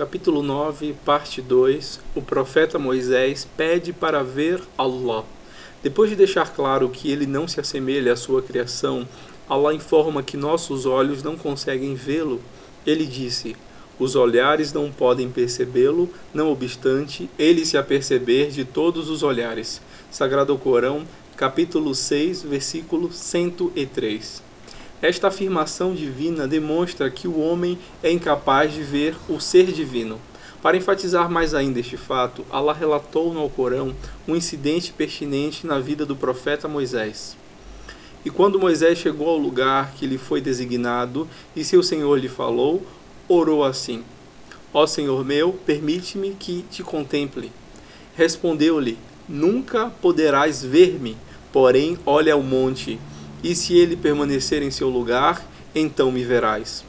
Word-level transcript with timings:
Capítulo 0.00 0.42
9, 0.42 0.94
parte 1.04 1.42
2 1.42 2.00
O 2.14 2.22
profeta 2.22 2.78
Moisés 2.78 3.46
pede 3.54 3.92
para 3.92 4.24
ver 4.24 4.58
Allah. 4.78 5.26
Depois 5.82 6.08
de 6.08 6.16
deixar 6.16 6.54
claro 6.54 6.88
que 6.88 7.10
ele 7.10 7.26
não 7.26 7.46
se 7.46 7.60
assemelha 7.60 8.14
à 8.14 8.16
sua 8.16 8.40
criação, 8.40 9.06
Allah 9.46 9.74
informa 9.74 10.22
que 10.22 10.38
nossos 10.38 10.86
olhos 10.86 11.22
não 11.22 11.36
conseguem 11.36 11.94
vê-lo. 11.94 12.40
Ele 12.86 13.04
disse: 13.04 13.54
Os 13.98 14.16
olhares 14.16 14.72
não 14.72 14.90
podem 14.90 15.30
percebê-lo, 15.30 16.08
não 16.32 16.50
obstante, 16.50 17.28
ele 17.38 17.66
se 17.66 17.76
aperceber 17.76 18.48
de 18.48 18.64
todos 18.64 19.10
os 19.10 19.22
olhares. 19.22 19.82
Sagrado 20.10 20.56
Corão, 20.56 21.04
capítulo 21.36 21.94
6, 21.94 22.44
versículo 22.44 23.12
103. 23.12 24.49
Esta 25.02 25.28
afirmação 25.28 25.94
divina 25.94 26.46
demonstra 26.46 27.10
que 27.10 27.26
o 27.26 27.40
homem 27.40 27.78
é 28.02 28.12
incapaz 28.12 28.74
de 28.74 28.82
ver 28.82 29.16
o 29.30 29.40
ser 29.40 29.72
divino. 29.72 30.20
Para 30.62 30.76
enfatizar 30.76 31.30
mais 31.30 31.54
ainda 31.54 31.80
este 31.80 31.96
fato, 31.96 32.44
Allah 32.50 32.74
relatou 32.74 33.32
no 33.32 33.40
Alcorão 33.40 33.94
um 34.28 34.36
incidente 34.36 34.92
pertinente 34.92 35.66
na 35.66 35.78
vida 35.78 36.04
do 36.04 36.14
profeta 36.14 36.68
Moisés. 36.68 37.34
E 38.26 38.28
quando 38.28 38.60
Moisés 38.60 38.98
chegou 38.98 39.30
ao 39.30 39.38
lugar 39.38 39.92
que 39.92 40.06
lhe 40.06 40.18
foi 40.18 40.42
designado 40.42 41.26
e 41.56 41.64
seu 41.64 41.82
Senhor 41.82 42.18
lhe 42.18 42.28
falou, 42.28 42.86
orou 43.26 43.64
assim: 43.64 44.04
Ó 44.74 44.86
Senhor 44.86 45.24
meu, 45.24 45.54
permite-me 45.64 46.32
que 46.38 46.62
te 46.70 46.82
contemple. 46.82 47.50
Respondeu-lhe: 48.14 48.98
Nunca 49.26 49.90
poderás 50.02 50.62
ver-me, 50.62 51.16
porém 51.50 51.98
olha 52.04 52.34
ao 52.34 52.42
monte 52.42 53.00
e 53.42 53.54
se 53.54 53.74
ele 53.74 53.96
permanecer 53.96 54.62
em 54.62 54.70
seu 54.70 54.88
lugar, 54.88 55.44
então 55.74 56.12
me 56.12 56.24
verás. 56.24 56.84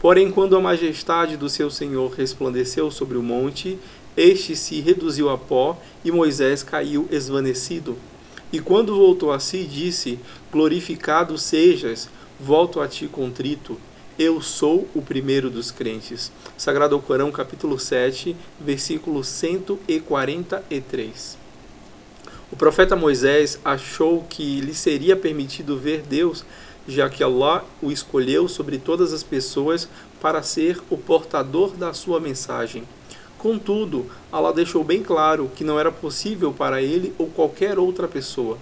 Porém, 0.00 0.30
quando 0.30 0.56
a 0.56 0.60
majestade 0.60 1.36
do 1.36 1.48
seu 1.48 1.70
Senhor 1.70 2.10
resplandeceu 2.12 2.90
sobre 2.90 3.18
o 3.18 3.22
monte, 3.22 3.78
este 4.16 4.56
se 4.56 4.80
reduziu 4.80 5.28
a 5.28 5.36
pó 5.36 5.78
e 6.04 6.10
Moisés 6.10 6.62
caiu 6.62 7.06
esvanecido. 7.10 7.96
E 8.52 8.60
quando 8.60 8.96
voltou 8.96 9.30
a 9.30 9.38
si, 9.38 9.64
disse: 9.64 10.18
Glorificado 10.50 11.36
sejas, 11.38 12.08
volto 12.38 12.80
a 12.80 12.88
ti 12.88 13.06
contrito. 13.06 13.78
Eu 14.18 14.42
sou 14.42 14.88
o 14.94 15.00
primeiro 15.00 15.48
dos 15.48 15.70
crentes. 15.70 16.32
Sagrado 16.56 16.98
Corão, 16.98 17.30
capítulo 17.30 17.78
7, 17.78 18.34
versículo 18.60 19.22
143. 19.22 21.38
O 22.52 22.56
profeta 22.56 22.96
Moisés 22.96 23.60
achou 23.64 24.24
que 24.28 24.60
lhe 24.60 24.74
seria 24.74 25.14
permitido 25.14 25.78
ver 25.78 26.02
Deus, 26.02 26.44
já 26.88 27.08
que 27.08 27.22
Allah 27.22 27.64
o 27.80 27.92
escolheu 27.92 28.48
sobre 28.48 28.76
todas 28.76 29.12
as 29.12 29.22
pessoas 29.22 29.88
para 30.20 30.42
ser 30.42 30.80
o 30.90 30.96
portador 30.96 31.76
da 31.76 31.92
sua 31.92 32.18
mensagem. 32.18 32.82
Contudo, 33.38 34.06
Allah 34.32 34.52
deixou 34.52 34.82
bem 34.82 35.00
claro 35.00 35.48
que 35.54 35.62
não 35.62 35.78
era 35.78 35.92
possível 35.92 36.52
para 36.52 36.82
ele 36.82 37.14
ou 37.16 37.28
qualquer 37.28 37.78
outra 37.78 38.08
pessoa. 38.08 38.58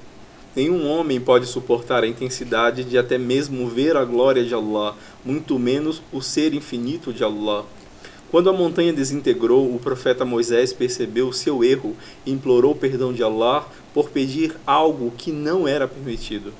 Nenhum 0.55 0.86
homem 0.86 1.19
pode 1.19 1.47
suportar 1.47 2.05
a 2.05 2.06
intensidade 2.06 2.84
de 2.84 2.98
até 2.98 3.16
mesmo 3.16 3.69
ver 3.69 3.97
a 3.97 4.05
glória 4.05 4.44
de 4.44 4.53
Allah, 4.53 4.94
muito 5.25 5.59
menos 5.59 6.03
o 6.12 6.20
ser 6.20 6.53
infinito 6.53 7.11
de 7.11 7.25
Allah. 7.25 7.64
Quando 8.30 8.50
a 8.50 8.52
montanha 8.52 8.92
desintegrou, 8.92 9.74
o 9.74 9.78
profeta 9.78 10.22
Moisés 10.22 10.72
percebeu 10.72 11.32
seu 11.32 11.64
erro 11.64 11.96
e 12.26 12.30
implorou 12.30 12.74
perdão 12.74 13.10
de 13.10 13.22
Allah 13.22 13.66
por 13.94 14.10
pedir 14.10 14.54
algo 14.66 15.10
que 15.16 15.32
não 15.32 15.66
era 15.66 15.88
permitido. 15.88 16.52